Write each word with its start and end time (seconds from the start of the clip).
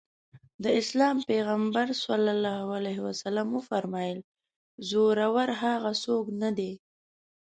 د 0.63 0.65
اسلام 0.81 1.17
پيغمبر 1.29 1.87
ص 2.01 2.03
وفرمايل 3.55 4.19
زورور 4.89 5.49
هغه 5.63 5.91
څوک 6.03 6.25
نه 6.41 6.49
دی. 6.57 6.71